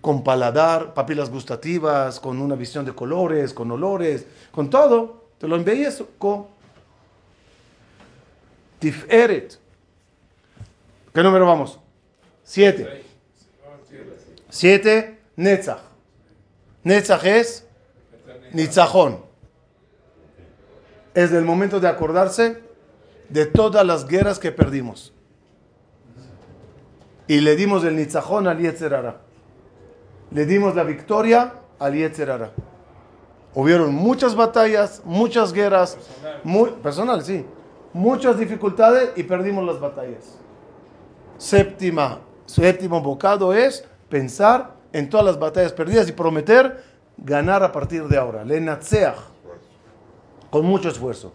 [0.07, 5.25] con paladar, papilas gustativas, con una visión de colores, con olores, con todo.
[5.37, 6.47] Te lo embellezco.
[8.79, 9.59] Tiferet.
[11.13, 11.77] ¿Qué número vamos?
[12.41, 13.03] Siete.
[14.47, 15.81] Siete, Netzach.
[16.83, 17.67] Netzach es
[18.53, 19.25] Nitzajón.
[21.15, 22.61] Es el momento de acordarse
[23.27, 25.11] de todas las guerras que perdimos.
[27.27, 29.26] Y le dimos el Nitzajón al Yetzerara.
[30.31, 32.51] Le dimos la victoria al Yetzerara.
[33.53, 35.97] Hubieron muchas batallas, muchas guerras,
[36.43, 37.45] muy, personal, sí,
[37.93, 40.37] muchas dificultades y perdimos las batallas.
[41.37, 46.83] Séptima, séptimo bocado es pensar en todas las batallas perdidas y prometer
[47.17, 48.43] ganar a partir de ahora.
[48.43, 49.17] Lenatseach,
[50.49, 51.33] con mucho esfuerzo.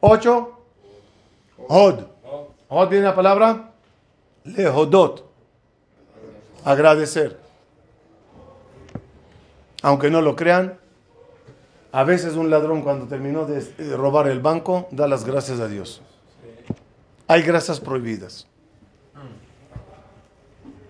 [0.00, 0.58] Ocho,
[1.68, 2.04] Hod.
[2.68, 3.70] Hod viene la palabra
[4.44, 5.24] lehodot,
[6.64, 7.43] agradecer.
[9.84, 10.78] Aunque no lo crean,
[11.92, 16.00] a veces un ladrón cuando terminó de robar el banco da las gracias a Dios.
[17.28, 18.46] Hay grasas prohibidas.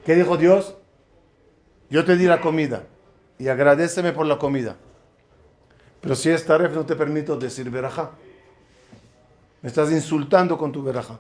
[0.05, 0.76] ¿Qué dijo Dios?
[1.90, 2.84] Yo te di la comida
[3.36, 4.76] y agradeceme por la comida.
[6.01, 8.12] Pero si es taref no te permito decir verajá.
[9.61, 11.18] Me estás insultando con tu verajá.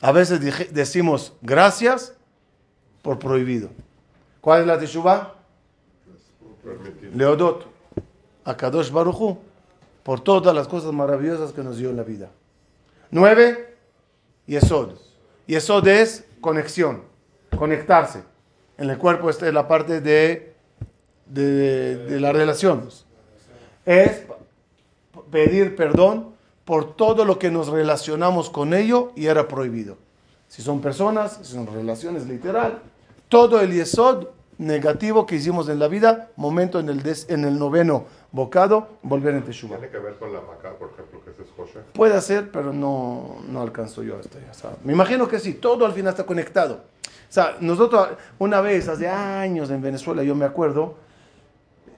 [0.00, 2.14] A veces decimos gracias
[3.02, 3.70] por prohibido.
[4.40, 5.41] ¿Cuál es la teshuva?
[7.14, 7.66] Leodot.
[8.44, 9.38] A Kadosh Baruchu.
[10.02, 12.30] Por todas las cosas maravillosas que nos dio en la vida.
[13.10, 13.76] Nueve.
[14.46, 14.94] Yesod.
[15.46, 17.02] Yesod es conexión.
[17.56, 18.24] Conectarse.
[18.78, 20.54] En el cuerpo esta es la parte de,
[21.26, 23.04] de, de las relaciones.
[23.84, 24.22] Es
[25.30, 26.32] pedir perdón
[26.64, 29.96] por todo lo que nos relacionamos con ello y era prohibido.
[30.48, 32.80] Si son personas, si son relaciones literal,
[33.28, 34.26] todo el yesod
[34.58, 39.42] negativo que hicimos en la vida, momento en el, en el noveno bocado, volver en
[39.42, 39.76] Teshuvah.
[39.78, 41.80] ¿Tiene que ver con la maca, por ejemplo, que es José?
[41.92, 44.76] Puede ser, pero no, no alcanzo yo hasta allá.
[44.84, 46.84] Me imagino que sí, todo al final está conectado.
[47.04, 50.96] O sea, nosotros una vez, hace años en Venezuela, yo me acuerdo,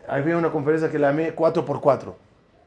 [0.07, 2.15] había una conferencia que la llamé 4x4.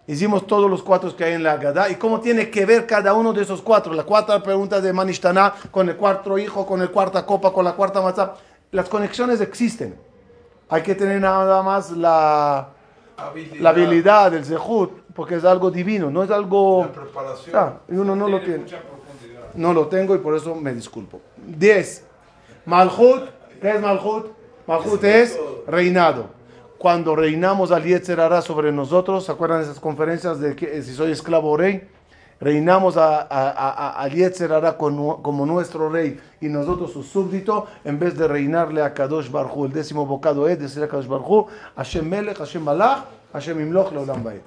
[0.07, 1.89] Hicimos todos los cuatro que hay en la Gadá.
[1.89, 3.93] ¿Y cómo tiene que ver cada uno de esos cuatro?
[3.93, 7.73] La cuarta pregunta de Manishtaná, con el cuarto hijo, con el cuarta copa, con la
[7.73, 8.33] cuarta matzah.
[8.71, 9.95] Las conexiones existen.
[10.69, 12.69] Hay que tener nada más la
[13.15, 16.85] habilidad, la habilidad el zehut, porque es algo divino, no es algo...
[16.85, 17.79] La preparación.
[17.89, 18.65] y uno no lo tiene.
[19.55, 21.21] No lo tengo y por eso me disculpo.
[21.37, 22.05] 10.
[22.65, 23.29] Malhut.
[23.61, 24.27] ¿Qué es Malhut?
[24.67, 26.37] Malhut es reinado
[26.77, 31.11] cuando reinamos al Yetzer sobre nosotros, ¿se acuerdan de esas conferencias de que si soy
[31.11, 31.87] esclavo o rey?
[32.39, 38.15] Reinamos a, a, a, Yetzer como, como, nuestro rey y nosotros su súbdito, en vez
[38.15, 42.37] de reinarle a Kadosh Barhu, el décimo bocado es decir a Kadosh Barhu, Hashem Melech,
[42.37, 44.41] Hashem Malach, Hashem Imloch, Leolam Baed.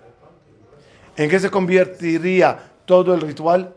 [1.17, 3.75] ¿En qué se convertiría todo el ritual?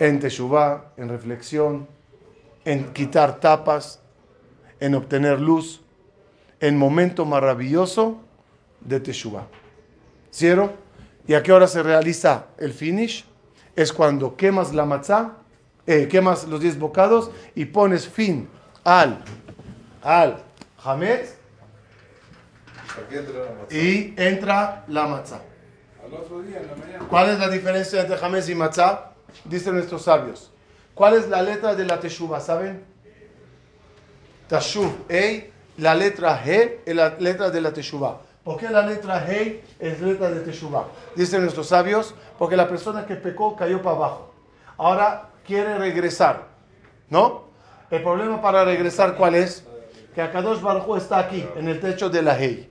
[0.00, 1.86] En Teshuvah, en reflexión,
[2.64, 4.00] en quitar tapas,
[4.80, 5.80] en obtener luz,
[6.58, 8.18] en momento maravilloso
[8.80, 9.46] de Teshuvah.
[10.30, 10.85] ¿Cierto?
[11.26, 13.24] ¿Y a qué hora se realiza el finish?
[13.74, 15.32] Es cuando quemas la matzá,
[15.86, 18.48] eh, quemas los 10 bocados y pones fin
[18.84, 19.22] al,
[20.02, 20.42] al
[20.82, 21.34] hametz
[23.70, 25.42] y entra la matzá.
[27.10, 29.12] ¿Cuál es la diferencia entre hametz y matzá?
[29.44, 30.50] Dicen nuestros sabios.
[30.94, 32.40] ¿Cuál es la letra de la teshuva?
[32.40, 32.84] ¿Saben?
[34.48, 38.20] Tashuv, Ei, la letra G es la letra de la Teshuvah.
[38.46, 40.86] ¿Por qué la letra G es letra de Teshuvah?
[41.16, 44.34] Dicen nuestros sabios, porque la persona que pecó cayó para abajo.
[44.76, 46.44] Ahora quiere regresar,
[47.10, 47.46] ¿no?
[47.90, 49.64] El problema para regresar, ¿cuál es?
[50.14, 52.68] Que Akadosh Baruj está aquí, en el techo de la G.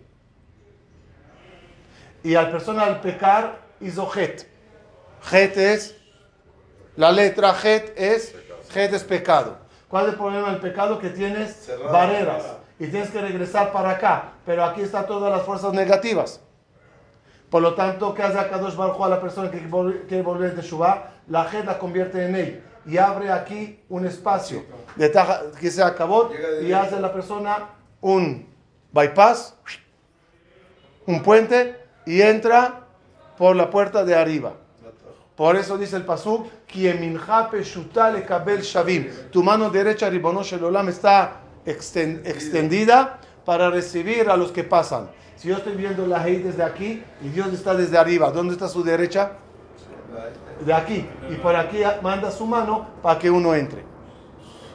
[2.23, 4.47] Y la persona al pecar hizo Het.
[5.29, 5.97] Het es,
[6.95, 8.33] la letra Het es,
[8.73, 9.57] Het es pecado.
[9.89, 10.99] ¿Cuál es el problema del pecado?
[10.99, 12.43] Que tienes barreras
[12.79, 14.33] y tienes que regresar para acá.
[14.45, 16.41] Pero aquí están todas las fuerzas negativas.
[17.49, 19.59] Por lo tanto, ¿qué hace Kadosh Baruj a la persona que
[20.07, 21.11] quiere volver de Shubá?
[21.27, 24.63] La gente la convierte en él y abre aquí un espacio
[24.95, 25.11] de
[25.59, 26.29] que se acabó
[26.61, 27.69] y hace a la persona
[28.01, 28.47] un
[28.91, 29.55] bypass,
[31.05, 32.81] un puente y entra
[33.37, 34.53] por la puerta de arriba.
[35.35, 36.47] Por eso dice el Pasuk,
[39.31, 45.09] tu mano derecha, Ribonosh Olam, está extendida para recibir a los que pasan.
[45.35, 48.67] Si yo estoy viendo la ley desde aquí y Dios está desde arriba, ¿dónde está
[48.67, 49.33] su derecha?
[50.65, 51.07] De aquí.
[51.29, 53.83] Y por aquí manda su mano para que uno entre.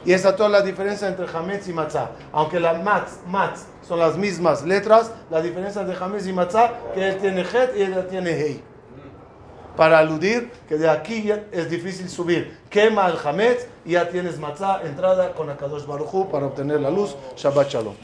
[0.05, 2.11] Y esa es toda la diferencia entre Hametz y Matzah.
[2.31, 7.09] Aunque las Matz, Matz son las mismas letras, la diferencia entre Hametz y Matzah, que
[7.09, 8.70] él tiene Het y ella tiene Hei.
[9.81, 12.55] Para aludir que de aquí ya es difícil subir.
[12.69, 16.91] Quema el Hametz y ya tienes Matzah, entrada con Akadosh Baruj Hu para obtener la
[16.91, 17.15] luz.
[17.35, 17.95] Shabbat Shalom.